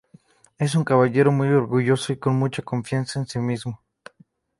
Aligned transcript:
Es 0.57 0.73
un 0.73 0.83
caballero 0.83 1.31
muy 1.31 1.49
orgulloso 1.49 2.11
y 2.11 2.17
con 2.17 2.35
mucha 2.35 2.63
confianza 2.63 3.19
en 3.19 3.27
sí 3.27 3.37
mismo. 3.37 3.83